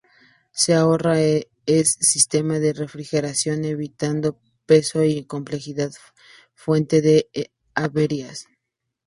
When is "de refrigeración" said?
2.57-3.65